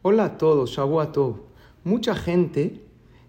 [0.00, 1.44] Hola a todos, Shabuato.
[1.82, 2.80] Mucha gente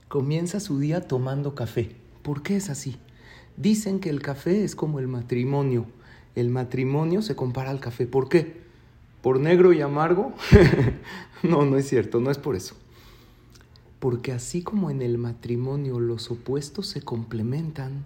[0.07, 1.95] comienza su día tomando café.
[2.21, 2.97] ¿Por qué es así?
[3.57, 5.87] Dicen que el café es como el matrimonio.
[6.35, 8.05] El matrimonio se compara al café.
[8.05, 8.61] ¿Por qué?
[9.23, 10.31] ¿Por negro y amargo?
[11.41, 12.75] no, no es cierto, no es por eso.
[13.99, 18.05] Porque así como en el matrimonio los opuestos se complementan,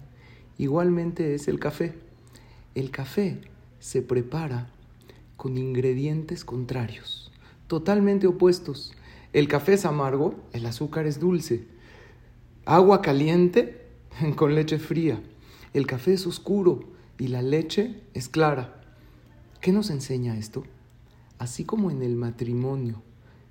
[0.56, 1.92] igualmente es el café.
[2.74, 3.42] El café
[3.78, 4.70] se prepara
[5.36, 7.23] con ingredientes contrarios
[7.74, 8.92] totalmente opuestos.
[9.32, 11.66] El café es amargo, el azúcar es dulce.
[12.66, 13.88] Agua caliente
[14.36, 15.20] con leche fría.
[15.72, 16.84] El café es oscuro
[17.18, 18.80] y la leche es clara.
[19.60, 20.62] ¿Qué nos enseña esto?
[21.40, 23.02] Así como en el matrimonio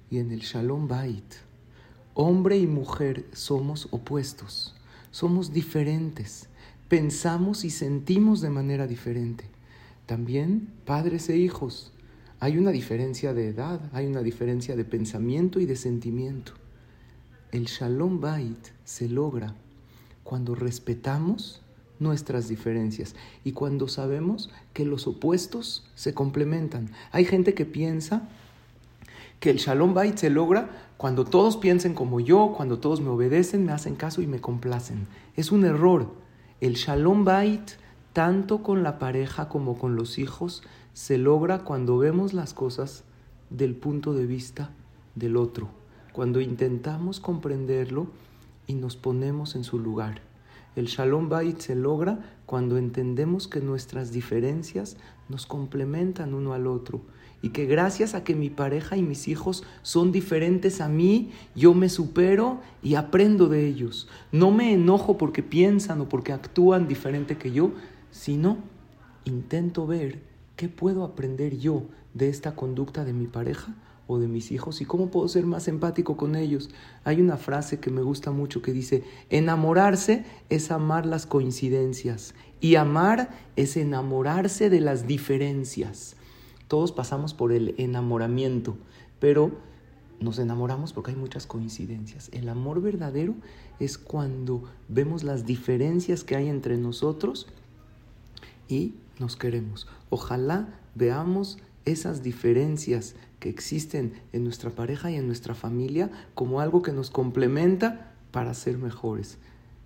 [0.09, 1.33] y en el Shalom Bait,
[2.13, 4.73] hombre y mujer somos opuestos,
[5.11, 6.47] somos diferentes,
[6.87, 9.49] pensamos y sentimos de manera diferente.
[10.05, 11.91] También padres e hijos
[12.43, 16.51] hay una diferencia de edad, hay una diferencia de pensamiento y de sentimiento.
[17.53, 19.55] El Shalom Bait se logra
[20.25, 21.61] cuando respetamos
[21.99, 26.89] nuestras diferencias y cuando sabemos que los opuestos se complementan.
[27.13, 28.27] Hay gente que piensa
[29.39, 33.65] que el Shalom Bait se logra cuando todos piensen como yo, cuando todos me obedecen,
[33.65, 35.07] me hacen caso y me complacen.
[35.37, 36.13] Es un error.
[36.59, 37.71] El Shalom Bait,
[38.11, 40.61] tanto con la pareja como con los hijos,
[40.93, 43.03] se logra cuando vemos las cosas
[43.49, 44.71] del punto de vista
[45.15, 45.69] del otro,
[46.11, 48.07] cuando intentamos comprenderlo
[48.67, 50.21] y nos ponemos en su lugar.
[50.75, 54.97] El Shalom Bait se logra cuando entendemos que nuestras diferencias
[55.29, 57.01] nos complementan uno al otro
[57.41, 61.73] y que gracias a que mi pareja y mis hijos son diferentes a mí, yo
[61.73, 64.07] me supero y aprendo de ellos.
[64.31, 67.71] No me enojo porque piensan o porque actúan diferente que yo,
[68.11, 68.57] sino
[69.25, 73.73] intento ver ¿Qué puedo aprender yo de esta conducta de mi pareja
[74.05, 76.69] o de mis hijos y cómo puedo ser más empático con ellos?
[77.03, 82.75] Hay una frase que me gusta mucho que dice, enamorarse es amar las coincidencias y
[82.75, 86.15] amar es enamorarse de las diferencias.
[86.67, 88.77] Todos pasamos por el enamoramiento,
[89.19, 89.51] pero
[90.19, 92.29] nos enamoramos porque hay muchas coincidencias.
[92.31, 93.33] El amor verdadero
[93.79, 97.47] es cuando vemos las diferencias que hay entre nosotros
[98.67, 99.87] y nos queremos.
[100.09, 106.81] Ojalá veamos esas diferencias que existen en nuestra pareja y en nuestra familia como algo
[106.81, 109.37] que nos complementa para ser mejores.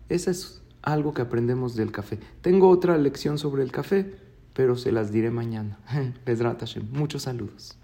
[0.09, 2.19] Eso es algo que aprendemos del café.
[2.41, 4.15] Tengo otra lección sobre el café,
[4.53, 5.79] pero se las diré mañana.
[6.93, 7.77] Muchos saludos.